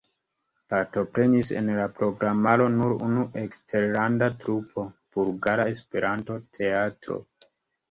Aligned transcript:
Partoprenis 0.73 1.51
en 1.59 1.69
la 1.79 1.85
programaro 1.99 2.67
nur 2.77 2.95
unu 3.09 3.27
eksterlanda 3.43 4.31
trupo: 4.47 4.89
Bulgara 5.19 5.71
Esperanto-Teatro. 5.77 7.23